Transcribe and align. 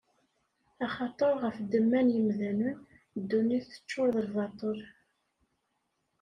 Axaṭer 0.85 1.31
ɣef 1.43 1.57
ddemma 1.63 1.99
n 2.05 2.07
yemdanen, 2.15 2.77
ddunit 3.19 3.65
teččuṛ 3.71 4.07
d 4.15 4.17
lbaṭel. 4.27 4.79